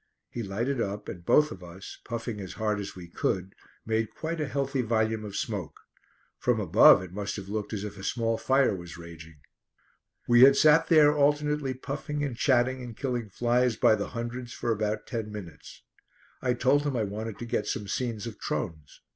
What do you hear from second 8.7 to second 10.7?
was raging. We had